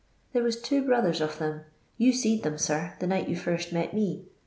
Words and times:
"There 0.33 0.41
was 0.41 0.59
two 0.59 0.83
brothers 0.83 1.21
of 1.21 1.37
them; 1.37 1.61
you 1.99 2.11
seed 2.11 2.41
them, 2.41 2.57
sir, 2.57 2.95
the 2.99 3.05
night 3.05 3.29
you 3.29 3.35
first 3.35 3.71
met 3.71 3.93
me. 3.93 4.25